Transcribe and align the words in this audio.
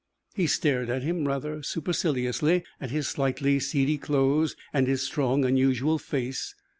He 0.33 0.47
stared 0.47 0.89
at 0.89 1.03
him 1.03 1.27
rather 1.27 1.61
superciliously, 1.61 2.63
at 2.79 2.89
his 2.89 3.07
slightly 3.07 3.59
seedy 3.59 3.99
clothes 3.99 4.55
and 4.73 4.87
his 4.87 5.03
strong, 5.03 5.45
unusual 5.45 5.99
face. 5.99 6.55